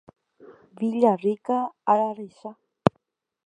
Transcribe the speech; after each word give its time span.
Villarrica 0.79 1.57
ararecha. 1.91 2.51